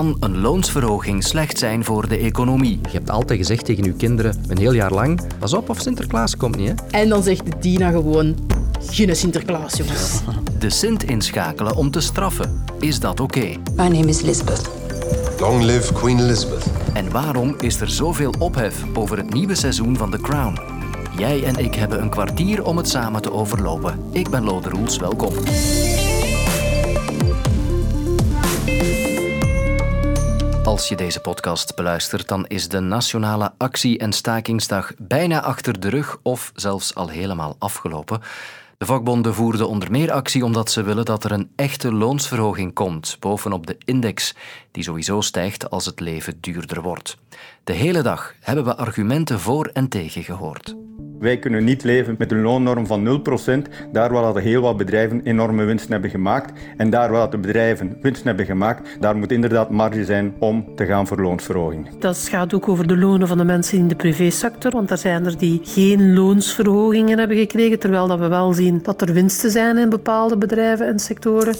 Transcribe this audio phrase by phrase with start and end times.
[0.00, 2.80] Kan een loonsverhoging slecht zijn voor de economie?
[2.82, 6.36] Je hebt altijd gezegd tegen je kinderen een heel jaar lang: pas op of Sinterklaas
[6.36, 6.68] komt niet.
[6.68, 6.98] Hè?
[7.00, 8.36] En dan zegt Dina gewoon:
[8.80, 10.20] geen Sinterklaas, jongens.
[10.58, 12.64] De Sint inschakelen om te straffen.
[12.78, 13.46] Is dat oké?
[13.76, 14.70] My name is Elizabeth.
[15.40, 16.66] Long live Queen Elizabeth.
[16.92, 20.58] En waarom is er zoveel ophef over het nieuwe seizoen van The Crown?
[21.16, 23.98] Jij en ik hebben een kwartier om het samen te overlopen.
[24.12, 25.32] Ik ben Lode Roels, welkom.
[30.70, 35.88] Als je deze podcast beluistert, dan is de Nationale Actie- en Stakingsdag bijna achter de
[35.88, 38.20] rug of zelfs al helemaal afgelopen.
[38.78, 43.16] De vakbonden voerden onder meer actie omdat ze willen dat er een echte loonsverhoging komt,
[43.20, 44.34] bovenop de index,
[44.70, 47.16] die sowieso stijgt als het leven duurder wordt.
[47.64, 50.74] De hele dag hebben we argumenten voor en tegen gehoord.
[51.20, 53.52] Wij kunnen niet leven met een loonnorm van 0%,
[53.92, 56.52] daar waar dat heel wat bedrijven enorme winsten hebben gemaakt.
[56.76, 60.86] En daar waar de bedrijven winsten hebben gemaakt, daar moet inderdaad marge zijn om te
[60.86, 61.98] gaan voor loonsverhoging.
[61.98, 65.26] Dat gaat ook over de lonen van de mensen in de privésector, want er zijn
[65.26, 69.78] er die geen loonsverhogingen hebben gekregen, terwijl dat we wel zien dat er winsten zijn
[69.78, 71.54] in bepaalde bedrijven en sectoren.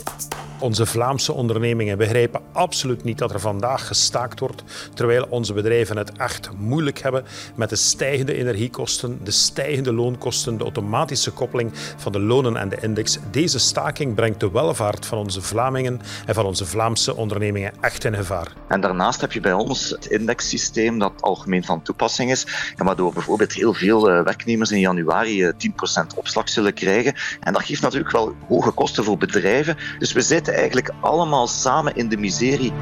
[0.59, 6.11] Onze Vlaamse ondernemingen begrijpen absoluut niet dat er vandaag gestaakt wordt, terwijl onze bedrijven het
[6.11, 7.23] echt moeilijk hebben
[7.55, 12.77] met de stijgende energiekosten, de stijgende loonkosten, de automatische koppeling van de lonen en de
[12.81, 13.17] index.
[13.31, 18.15] Deze staking brengt de welvaart van onze Vlamingen en van onze Vlaamse ondernemingen echt in
[18.15, 18.53] gevaar.
[18.67, 23.53] En daarnaast heb je bij ons het indexsysteem dat algemeen van toepassing is, waardoor bijvoorbeeld
[23.53, 27.13] heel veel eh, werknemers in januari 10% eh, opslag zullen krijgen.
[27.39, 29.77] En dat geeft natuurlijk wel hoge kosten voor bedrijven.
[29.99, 32.73] Dus we zitten eigenlijk allemaal samen in de miserie.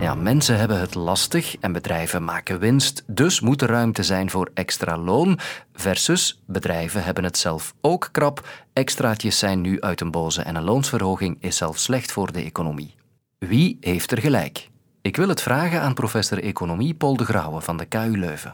[0.00, 4.50] Ja, mensen hebben het lastig en bedrijven maken winst, dus moet er ruimte zijn voor
[4.54, 5.38] extra loon.
[5.72, 8.48] Versus bedrijven hebben het zelf ook krap.
[8.72, 12.94] Extraatjes zijn nu uit een boze en een loonsverhoging is zelf slecht voor de economie.
[13.38, 14.70] Wie heeft er gelijk?
[15.02, 18.52] Ik wil het vragen aan professor economie Paul de Grauwe van de KU Leuven.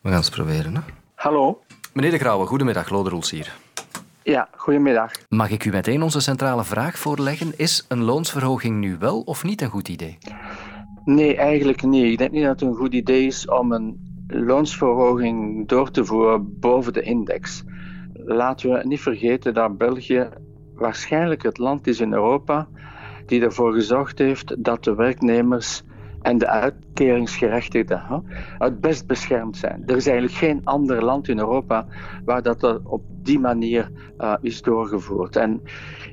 [0.00, 0.74] We gaan het proberen.
[0.74, 0.82] Hè?
[1.14, 1.62] Hallo.
[1.92, 3.52] Meneer de Grauwe, goedemiddag, Loderoels hier.
[4.24, 5.12] Ja, goedemiddag.
[5.28, 7.52] Mag ik u meteen onze centrale vraag voorleggen?
[7.56, 10.18] Is een loonsverhoging nu wel of niet een goed idee?
[11.04, 12.12] Nee, eigenlijk niet.
[12.12, 16.58] Ik denk niet dat het een goed idee is om een loonsverhoging door te voeren
[16.60, 17.64] boven de index.
[18.12, 20.28] Laten we niet vergeten dat België
[20.74, 22.68] waarschijnlijk het land is in Europa
[23.26, 25.82] die ervoor gezorgd heeft dat de werknemers
[26.22, 28.24] en de uitkeringsgerechtigden
[28.58, 29.82] het best beschermd zijn.
[29.86, 31.86] Er is eigenlijk geen ander land in Europa
[32.24, 33.90] waar dat op die manier
[34.20, 35.36] uh, is doorgevoerd.
[35.36, 35.60] En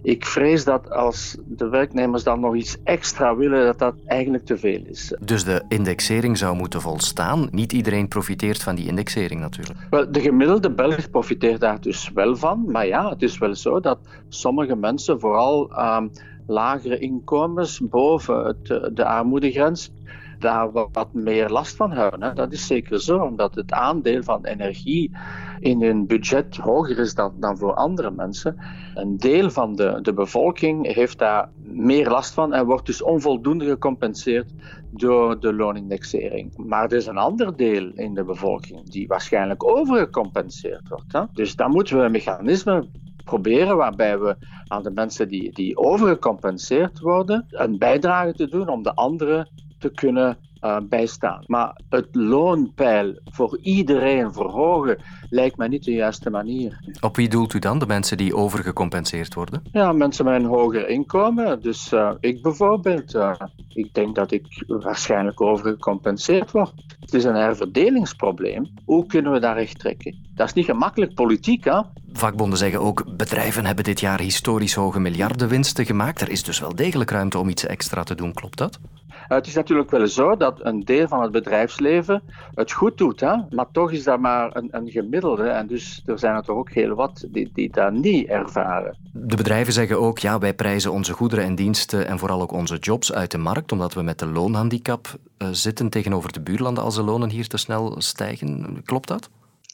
[0.03, 4.57] ik vrees dat als de werknemers dan nog iets extra willen, dat dat eigenlijk te
[4.57, 5.15] veel is.
[5.19, 7.47] Dus de indexering zou moeten volstaan.
[7.51, 9.79] Niet iedereen profiteert van die indexering natuurlijk.
[9.89, 12.65] Wel, de gemiddelde Belg profiteert daar dus wel van.
[12.67, 16.01] Maar ja, het is wel zo dat sommige mensen, vooral uh,
[16.49, 19.91] lagere inkomens boven het, eh, de armoedegrens,
[20.39, 22.23] daar wat meer last van hebben.
[22.23, 22.33] Hè.
[22.33, 25.11] Dat is zeker zo, omdat het aandeel van energie
[25.59, 28.57] in hun budget hoger is dan, dan voor andere mensen.
[28.95, 33.65] Een deel van de, de bevolking heeft daar meer last van en wordt dus onvoldoende
[33.65, 34.53] gecompenseerd
[34.89, 36.57] door de loonindexering.
[36.57, 41.13] Maar er is een ander deel in de bevolking die waarschijnlijk overgecompenseerd wordt.
[41.13, 41.23] Hè.
[41.33, 42.87] Dus dan moeten we een mechanisme
[43.29, 44.35] proberen waarbij we
[44.67, 49.47] aan de mensen die, die overgecompenseerd worden een bijdrage te doen om de anderen
[49.79, 51.43] te kunnen uh, bijstaan.
[51.45, 54.97] Maar het loonpeil voor iedereen verhogen
[55.29, 56.79] lijkt mij niet de juiste manier.
[57.01, 59.61] Op wie doelt u dan, de mensen die overgecompenseerd worden?
[59.71, 61.61] Ja, mensen met een hoger inkomen.
[61.61, 63.15] Dus uh, ik bijvoorbeeld.
[63.15, 63.33] Uh,
[63.73, 66.73] ik denk dat ik waarschijnlijk overgecompenseerd word.
[66.99, 68.67] Het is een herverdelingsprobleem.
[68.85, 70.15] Hoe kunnen we daar recht trekken?
[70.35, 71.81] Dat is niet gemakkelijk politiek, hè?
[72.13, 76.21] Vakbonden zeggen ook, bedrijven hebben dit jaar historisch hoge miljardenwinsten gemaakt.
[76.21, 78.79] Er is dus wel degelijk ruimte om iets extra te doen, klopt dat?
[79.09, 82.21] Het is natuurlijk wel zo dat een deel van het bedrijfsleven
[82.53, 83.35] het goed doet, hè?
[83.49, 85.47] maar toch is dat maar een, een gemiddelde.
[85.47, 88.97] En dus er zijn er toch ook heel wat die, die dat niet ervaren.
[89.13, 92.77] De bedrijven zeggen ook, ja, wij prijzen onze goederen en diensten en vooral ook onze
[92.77, 95.07] jobs uit de markt, omdat we met de loonhandicap
[95.37, 98.81] uh, zitten tegenover de buurlanden als de lonen hier te snel stijgen.
[98.85, 99.29] Klopt dat?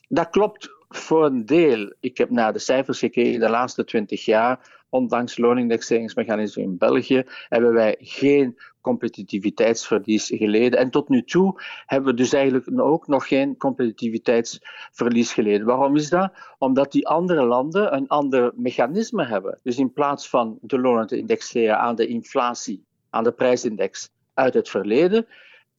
[0.07, 1.93] Dat klopt voor een deel.
[1.99, 4.83] Ik heb naar de cijfers gekeken de laatste twintig jaar.
[4.89, 10.79] Ondanks loonindexeringsmechanismen in België hebben wij geen competitiviteitsverlies geleden.
[10.79, 15.67] En tot nu toe hebben we dus eigenlijk ook nog geen competitiviteitsverlies geleden.
[15.67, 16.31] Waarom is dat?
[16.57, 19.59] Omdat die andere landen een ander mechanisme hebben.
[19.63, 24.53] Dus in plaats van de lonen te indexeren aan de inflatie, aan de prijsindex uit
[24.53, 25.27] het verleden,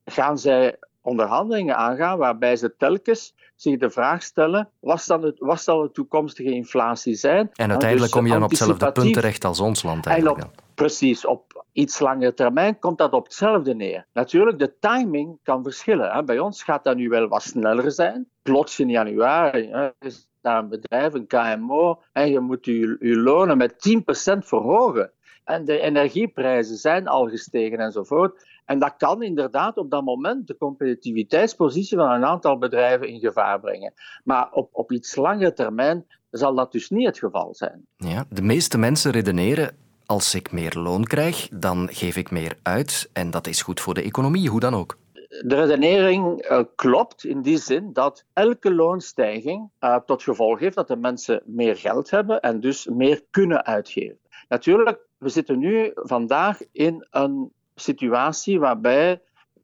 [0.05, 0.77] gaan zij
[1.07, 5.91] onderhandelingen aangaan waarbij ze telkens zich de vraag stellen, wat zal, het, wat zal de
[5.91, 7.51] toekomstige inflatie zijn?
[7.53, 10.45] En uiteindelijk dus kom je dan op hetzelfde punt terecht als ons land eigenlijk.
[10.45, 14.07] Op, precies, op iets langere termijn komt dat op hetzelfde neer.
[14.13, 16.11] Natuurlijk, de timing kan verschillen.
[16.11, 16.25] Hè.
[16.25, 18.29] Bij ons gaat dat nu wel wat sneller zijn.
[18.43, 23.17] Plots in januari hè, is daar een bedrijf, een KMO, en je moet je, je
[23.17, 25.11] lonen met 10% verhogen.
[25.47, 28.47] En de energieprijzen zijn al gestegen enzovoort.
[28.65, 33.61] En dat kan inderdaad op dat moment de competitiviteitspositie van een aantal bedrijven in gevaar
[33.61, 33.93] brengen.
[34.25, 37.87] Maar op, op iets langere termijn zal dat dus niet het geval zijn.
[37.97, 39.77] Ja, de meeste mensen redeneren.
[40.07, 43.95] Als ik meer loon krijg, dan geef ik meer uit en dat is goed voor
[43.95, 44.99] de economie, hoe dan ook.
[45.29, 50.89] De redenering uh, klopt in die zin dat elke loonstijging uh, tot gevolg heeft dat
[50.89, 54.19] de mensen meer geld hebben en dus meer kunnen uitgeven.
[54.49, 59.21] Natuurlijk, we zitten nu vandaag in een situatie waarbij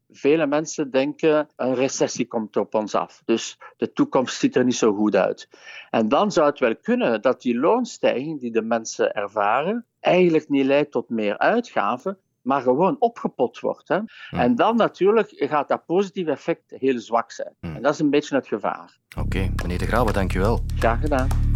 [0.09, 3.21] vele mensen denken een recessie komt op ons af.
[3.25, 5.49] Dus de toekomst ziet er niet zo goed uit.
[5.89, 10.65] En dan zou het wel kunnen dat die loonstijging die de mensen ervaren eigenlijk niet
[10.65, 13.87] leidt tot meer uitgaven, maar gewoon opgepot wordt.
[13.87, 13.99] Hè?
[14.31, 17.55] En dan natuurlijk gaat dat positieve effect heel zwak zijn.
[17.59, 18.97] En dat is een beetje het gevaar.
[19.17, 20.59] Oké, meneer De Grauwe, dank u wel.
[20.77, 21.52] Graag gedaan.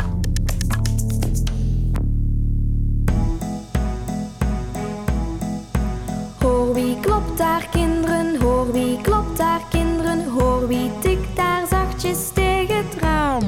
[6.78, 12.76] Wie klopt daar kinderen, hoor wie klopt daar kinderen, hoor wie tikt daar zachtjes tegen
[12.76, 13.44] het raam.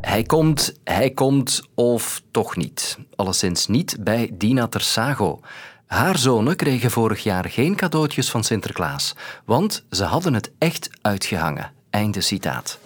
[0.00, 2.98] Hij komt, hij komt of toch niet.
[3.16, 5.40] Alleszins niet bij Dina Tersago.
[5.86, 9.14] Haar zonen kregen vorig jaar geen cadeautjes van Sinterklaas,
[9.44, 11.72] want ze hadden het echt uitgehangen.
[11.90, 12.78] Einde citaat.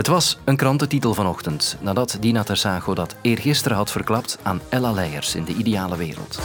[0.00, 5.34] Het was een krantentitel vanochtend, nadat Dina Tersago dat eergisteren had verklapt aan Ella Leijers
[5.34, 6.38] in De Ideale Wereld.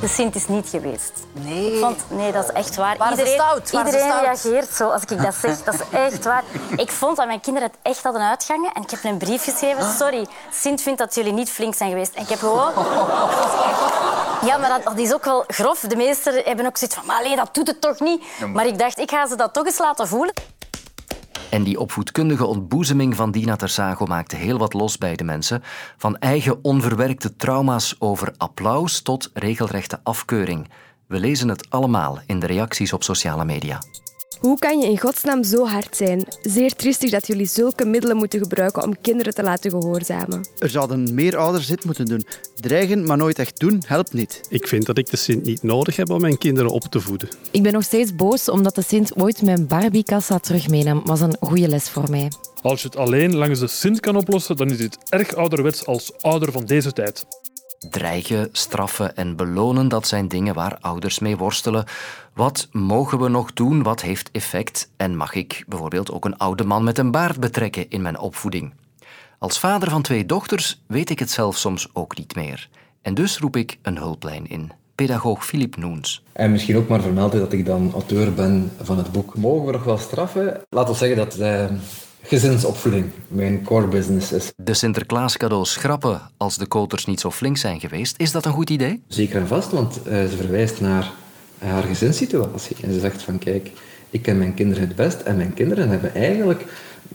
[0.00, 1.12] De Sint is niet geweest.
[1.32, 1.72] Nee.
[1.72, 2.96] Ik vond, nee, dat is echt waar.
[2.96, 3.70] Waren iedereen stout?
[3.70, 4.42] Waren ze iedereen stout?
[4.44, 5.62] reageert zo als ik dat zeg.
[5.62, 6.42] Dat is echt waar.
[6.76, 8.72] Ik vond dat mijn kinderen het echt hadden uitgangen.
[8.72, 9.92] En ik heb een brief geschreven.
[9.98, 12.14] Sorry, Sint vindt dat jullie niet flink zijn geweest.
[12.14, 12.72] En ik heb gewoon...
[14.46, 15.80] Ja, maar dat, dat is ook wel grof.
[15.80, 17.06] De meesten hebben ook zoiets van...
[17.06, 18.22] Maar allee, dat doet het toch niet?
[18.52, 20.34] Maar ik dacht, ik ga ze dat toch eens laten voelen.
[21.56, 25.62] En die opvoedkundige ontboezeming van Dina Tersago maakte heel wat los bij de mensen.
[25.96, 30.68] Van eigen onverwerkte trauma's over applaus tot regelrechte afkeuring.
[31.06, 33.78] We lezen het allemaal in de reacties op sociale media.
[34.40, 36.24] Hoe kan je in godsnaam zo hard zijn?
[36.42, 40.48] Zeer triestig dat jullie zulke middelen moeten gebruiken om kinderen te laten gehoorzamen.
[40.58, 42.26] Er zouden meer ouders dit moeten doen.
[42.54, 44.40] Dreigen, maar nooit echt doen, helpt niet.
[44.48, 47.28] Ik vind dat ik de Sint niet nodig heb om mijn kinderen op te voeden.
[47.50, 51.02] Ik ben nog steeds boos omdat de Sint ooit mijn Barbiekassa terug meenam.
[51.04, 52.30] was een goede les voor mij.
[52.62, 56.12] Als je het alleen langs de Sint kan oplossen, dan is dit erg ouderwets als
[56.20, 57.26] ouder van deze tijd.
[57.90, 61.84] Dreigen, straffen en belonen, dat zijn dingen waar ouders mee worstelen.
[62.34, 63.82] Wat mogen we nog doen?
[63.82, 64.90] Wat heeft effect?
[64.96, 68.72] En mag ik bijvoorbeeld ook een oude man met een baard betrekken in mijn opvoeding?
[69.38, 72.68] Als vader van twee dochters weet ik het zelf soms ook niet meer.
[73.02, 74.72] En dus roep ik een hulplijn in.
[74.94, 76.22] Pedagoog Filip Noens.
[76.32, 79.36] En misschien ook maar vermelden dat ik dan auteur ben van het boek.
[79.36, 80.60] Mogen we nog wel straffen?
[80.68, 81.64] Laten we zeggen dat eh,
[82.26, 84.52] gezinsopvoeding mijn core business is.
[84.56, 88.14] De Sinterklaas cadeaus schrappen als de koters niet zo flink zijn geweest.
[88.18, 89.02] Is dat een goed idee?
[89.08, 91.12] Zeker en vast, want uh, ze verwijst naar
[91.58, 92.76] haar gezinssituatie.
[92.82, 93.70] En ze zegt van kijk,
[94.10, 96.64] ik ken mijn kinderen het best en mijn kinderen hebben eigenlijk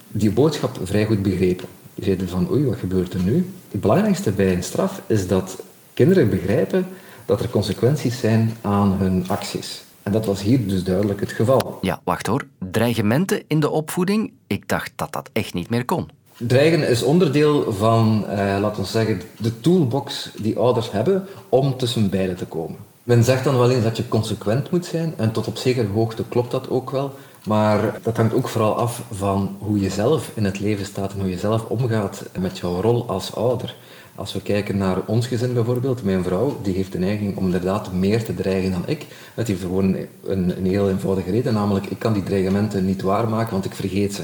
[0.07, 1.67] die boodschap vrij goed begrepen.
[1.95, 3.51] Die zeiden van oei, wat gebeurt er nu?
[3.71, 6.87] Het belangrijkste bij een straf is dat kinderen begrijpen
[7.25, 9.83] dat er consequenties zijn aan hun acties.
[10.03, 11.77] En dat was hier dus duidelijk het geval.
[11.81, 12.45] Ja, wacht hoor.
[12.71, 14.31] Dreigementen in de opvoeding?
[14.47, 16.09] Ik dacht dat dat echt niet meer kon.
[16.37, 22.09] Dreigen is onderdeel van, eh, laten we zeggen, de toolbox die ouders hebben om tussen
[22.09, 22.77] beiden te komen.
[23.03, 26.23] Men zegt dan wel eens dat je consequent moet zijn en tot op zekere hoogte
[26.29, 27.11] klopt dat ook wel.
[27.47, 31.19] Maar dat hangt ook vooral af van hoe je zelf in het leven staat en
[31.19, 33.75] hoe je zelf omgaat met jouw rol als ouder.
[34.21, 37.93] Als we kijken naar ons gezin bijvoorbeeld, mijn vrouw, die heeft de neiging om inderdaad
[37.93, 39.05] meer te dreigen dan ik.
[39.33, 43.51] Het heeft gewoon een, een heel eenvoudige reden, namelijk ik kan die dreigementen niet waarmaken,
[43.51, 44.23] want ik vergeet ze.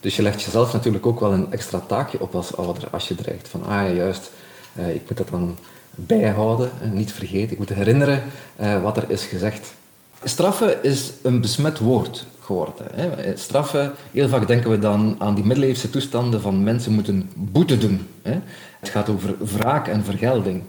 [0.00, 3.14] Dus je legt jezelf natuurlijk ook wel een extra taakje op als ouder als je
[3.14, 3.48] dreigt.
[3.48, 4.30] Van, ah ja, juist,
[4.78, 5.56] uh, ik moet dat dan
[5.94, 7.52] bijhouden en niet vergeten.
[7.52, 8.22] Ik moet herinneren
[8.60, 9.74] uh, wat er is gezegd.
[10.24, 12.86] Straffen is een besmet woord geworden.
[12.92, 13.36] Hè.
[13.36, 18.06] Straffen, heel vaak denken we dan aan die middeleeuwse toestanden van mensen moeten boete doen.
[18.22, 18.38] Hè.
[18.80, 20.62] Het gaat over wraak en vergelding.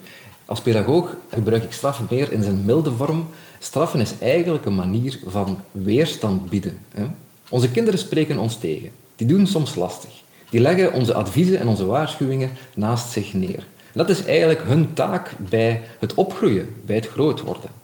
[0.45, 3.27] Als pedagoog gebruik ik straffen meer in zijn milde vorm.
[3.59, 6.77] Straffen is eigenlijk een manier van weerstand bieden.
[6.93, 7.05] Hè.
[7.49, 8.89] Onze kinderen spreken ons tegen.
[9.15, 10.11] Die doen soms lastig.
[10.49, 13.67] Die leggen onze adviezen en onze waarschuwingen naast zich neer.
[13.93, 17.80] Dat is eigenlijk hun taak bij het opgroeien, bij het groot worden.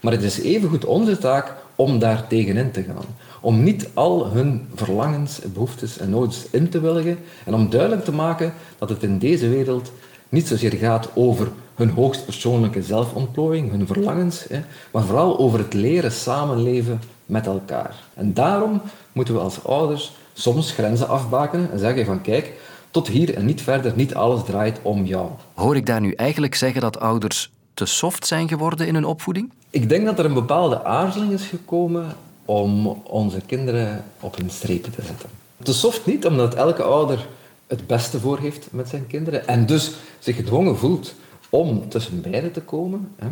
[0.00, 3.04] Maar het is evengoed onze taak om daar tegenin te gaan.
[3.40, 8.12] Om niet al hun verlangens, behoeftes en noodjes in te willigen en om duidelijk te
[8.12, 9.92] maken dat het in deze wereld
[10.28, 14.46] niet zozeer gaat over hun hoogstpersoonlijke zelfontplooiing, hun verlangens,
[14.92, 17.94] maar vooral over het leren samenleven met elkaar.
[18.14, 18.80] En daarom
[19.12, 22.52] moeten we als ouders soms grenzen afbakenen en zeggen van kijk,
[22.90, 25.28] tot hier en niet verder, niet alles draait om jou.
[25.54, 29.52] Hoor ik daar nu eigenlijk zeggen dat ouders te soft zijn geworden in hun opvoeding?
[29.70, 34.92] Ik denk dat er een bepaalde aarzeling is gekomen om onze kinderen op hun strepen
[34.92, 35.28] te zetten.
[35.62, 37.26] Te soft niet, omdat elke ouder
[37.66, 41.14] het beste voor heeft met zijn kinderen en dus zich gedwongen voelt
[41.50, 43.14] om tussen beiden te komen.
[43.16, 43.28] Hè.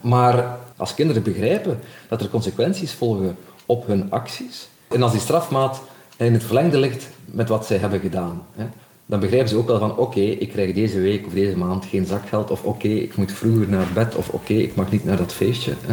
[0.00, 5.82] Maar als kinderen begrijpen dat er consequenties volgen op hun acties en als die strafmaat
[6.16, 8.64] in het verlengde ligt met wat zij hebben gedaan, hè,
[9.08, 12.06] dan begrijpen ze ook wel van oké, ik krijg deze week of deze maand geen
[12.06, 15.32] zakgeld of oké, ik moet vroeger naar bed of oké, ik mag niet naar dat
[15.32, 15.72] feestje.
[15.86, 15.92] Hè.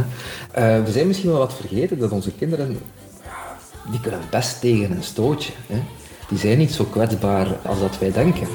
[0.80, 2.78] Uh, we zijn misschien wel wat vergeten dat onze kinderen,
[3.92, 5.52] die kunnen best tegen een stootje.
[5.68, 5.80] Hè.
[6.30, 8.48] Die zijn niet zo kwetsbaar als dat wij denken.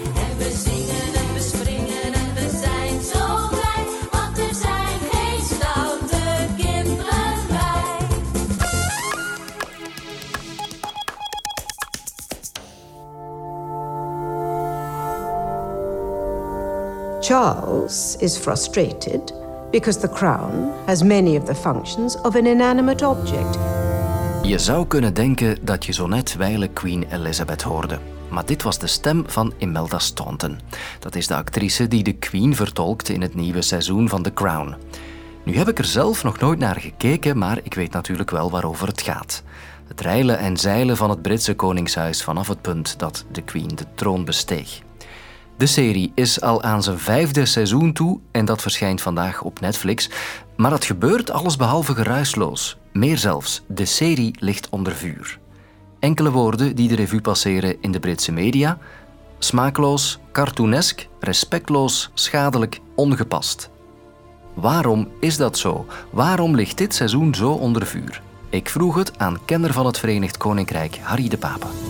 [17.21, 19.35] Charles is frustrated
[19.71, 23.59] because the crown has many of the functions of an inanimate object.
[24.43, 27.99] Je zou kunnen denken dat je zo net wijle Queen Elizabeth hoorde.
[28.29, 30.59] Maar dit was de stem van Imelda Staunton.
[30.99, 34.75] Dat is de actrice die de Queen vertolkt in het nieuwe seizoen van The Crown.
[35.45, 38.87] Nu heb ik er zelf nog nooit naar gekeken, maar ik weet natuurlijk wel waarover
[38.87, 39.43] het gaat.
[39.89, 43.85] Het reilen en zeilen van het Britse koningshuis vanaf het punt dat de Queen de
[43.95, 44.83] troon besteeg.
[45.61, 50.11] De serie is al aan zijn vijfde seizoen toe en dat verschijnt vandaag op Netflix.
[50.57, 52.79] Maar het gebeurt allesbehalve geruisloos.
[52.93, 55.39] Meer zelfs, de serie ligt onder vuur.
[55.99, 58.79] Enkele woorden die de revue passeren in de Britse media:
[59.39, 63.71] smaakloos, cartoonesk, respectloos, schadelijk, ongepast.
[64.55, 65.87] Waarom is dat zo?
[66.11, 68.23] Waarom ligt dit seizoen zo onder vuur?
[68.51, 71.90] Ik vroeg het aan kenner van het Verenigd Koninkrijk, Harry de Pape.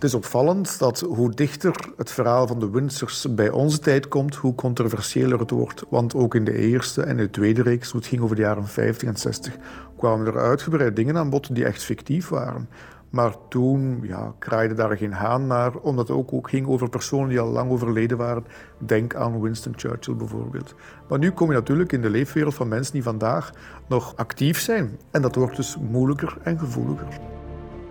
[0.00, 4.34] Het is opvallend dat hoe dichter het verhaal van de Windsors bij onze tijd komt,
[4.34, 5.84] hoe controversiëler het wordt.
[5.88, 8.66] Want ook in de eerste en de tweede reeks, toen het ging over de jaren
[8.66, 9.56] 50 en 60,
[9.96, 12.68] kwamen er uitgebreid dingen aan bod die echt fictief waren.
[13.10, 17.28] Maar toen ja, kraaide daar geen haan naar, omdat het ook, ook ging over personen
[17.28, 18.44] die al lang overleden waren.
[18.78, 20.74] Denk aan Winston Churchill bijvoorbeeld.
[21.08, 23.52] Maar nu kom je natuurlijk in de leefwereld van mensen die vandaag
[23.88, 24.98] nog actief zijn.
[25.10, 27.29] En dat wordt dus moeilijker en gevoeliger.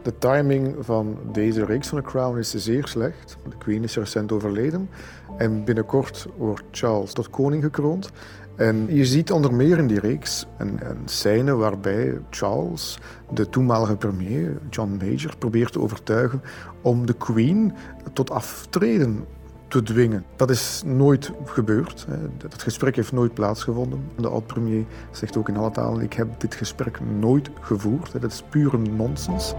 [0.09, 3.37] De timing van deze reeks van The Crown is zeer slecht.
[3.49, 4.89] De Queen is recent overleden
[5.37, 8.11] en binnenkort wordt Charles tot koning gekroond.
[8.55, 12.99] En je ziet onder meer in die reeks een, een scène waarbij Charles,
[13.31, 16.41] de toenmalige premier, John Major, probeert te overtuigen
[16.81, 17.73] om de Queen
[18.13, 19.25] tot aftreden
[19.67, 20.25] te dwingen.
[20.35, 22.07] Dat is nooit gebeurd.
[22.37, 24.03] Dat gesprek heeft nooit plaatsgevonden.
[24.17, 28.11] De oud-premier zegt ook in alle talen: Ik heb dit gesprek nooit gevoerd.
[28.11, 29.53] Dat is pure nonsens.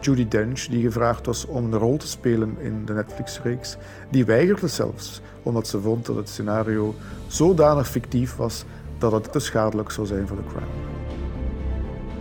[0.00, 3.76] Judy Dench, die gevraagd was om een rol te spelen in de Netflix-reeks,
[4.10, 6.94] die weigerde zelfs, omdat ze vond dat het scenario
[7.26, 8.64] zodanig fictief was
[8.98, 10.87] dat het te schadelijk zou zijn voor de Crown.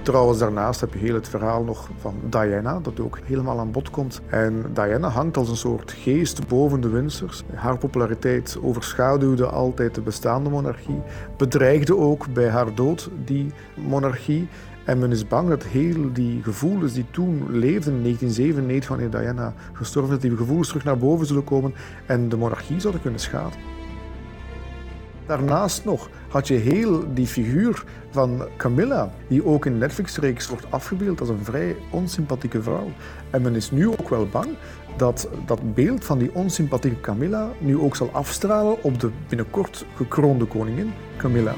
[0.07, 3.89] Trouwens, daarnaast heb je heel het verhaal nog van Diana, dat ook helemaal aan bod
[3.89, 4.21] komt.
[4.27, 7.43] En Diana hangt als een soort geest boven de Windsors.
[7.53, 11.01] Haar populariteit overschaduwde altijd de bestaande monarchie,
[11.37, 14.47] bedreigde ook bij haar dood die monarchie.
[14.85, 19.53] En men is bang dat heel die gevoelens die toen leefden in 1997, wanneer Diana
[19.73, 21.73] gestorven is, die gevoelens terug naar boven zullen komen
[22.05, 23.76] en de monarchie zouden kunnen schaden.
[25.27, 31.19] Daarnaast nog had je heel die figuur van Camilla, die ook in Netflix-reeks wordt afgebeeld
[31.19, 32.91] als een vrij onsympathieke vrouw.
[33.29, 34.47] En men is nu ook wel bang
[34.97, 40.45] dat dat beeld van die onsympathieke Camilla nu ook zal afstralen op de binnenkort gekroonde
[40.45, 41.53] koningin Camilla.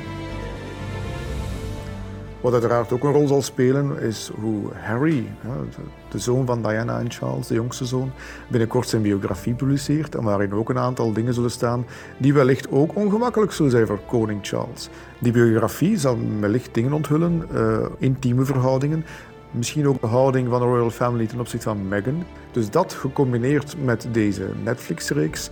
[2.41, 5.25] Wat uiteraard ook een rol zal spelen is hoe Harry,
[6.09, 8.11] de zoon van Diana en Charles, de jongste zoon,
[8.47, 11.85] binnenkort zijn biografie publiceert en waarin ook een aantal dingen zullen staan
[12.17, 14.89] die wellicht ook ongemakkelijk zullen zijn voor koning Charles.
[15.19, 19.05] Die biografie zal wellicht dingen onthullen, uh, intieme verhoudingen,
[19.51, 22.23] misschien ook de houding van de royal family ten opzichte van Meghan.
[22.51, 25.49] Dus dat gecombineerd met deze Netflix-reeks,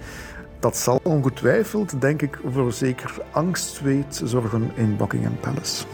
[0.60, 5.86] dat zal ongetwijfeld, denk ik, voor zeker angstzweet zorgen in Buckingham Palace.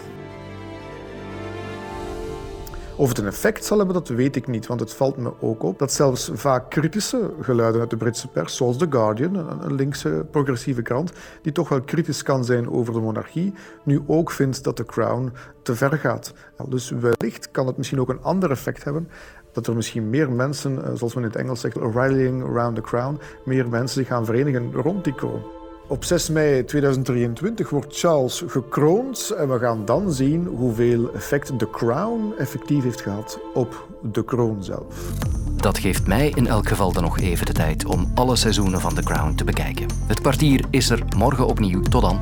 [2.96, 4.68] Of het een effect zal hebben, dat weet ik niet.
[4.68, 8.56] Want het valt me ook op dat zelfs vaak kritische geluiden uit de Britse pers,
[8.56, 13.00] zoals The Guardian, een linkse progressieve krant, die toch wel kritisch kan zijn over de
[13.00, 15.32] monarchie, nu ook vindt dat The Crown
[15.62, 16.34] te ver gaat.
[16.68, 19.10] Dus wellicht kan het misschien ook een ander effect hebben.
[19.52, 22.82] dat er misschien meer mensen, eh, zoals men in het Engels zegt, rallying around the
[22.82, 25.63] crown, meer mensen zich gaan verenigen rond die kroon.
[25.88, 31.70] Op 6 mei 2023 wordt Charles gekroond en we gaan dan zien hoeveel effect de
[31.70, 35.12] crown effectief heeft gehad op de kroon zelf.
[35.56, 38.94] Dat geeft mij in elk geval dan nog even de tijd om alle seizoenen van
[38.94, 39.88] The Crown te bekijken.
[40.08, 41.82] Het kwartier is er morgen opnieuw.
[41.82, 42.20] Tot dan.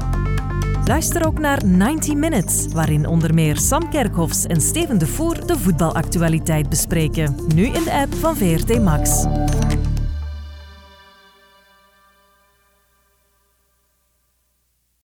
[0.85, 5.57] Luister ook naar 90 Minutes, waarin onder meer Sam Kerkhoffs en Steven de Voer de
[5.57, 7.35] voetbalactualiteit bespreken.
[7.55, 9.25] Nu in de app van VRT Max.